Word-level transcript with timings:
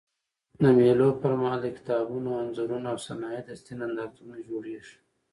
د 0.61 0.63
مېلو 0.77 1.09
پر 1.21 1.31
مهال 1.41 1.59
د 1.63 1.67
کتابونو، 1.77 2.29
انځورونو 2.41 2.87
او 2.93 2.97
صنایع 3.07 3.41
دستي 3.47 3.73
نندارتونونه 3.81 4.37
جوړېږي. 4.49 4.95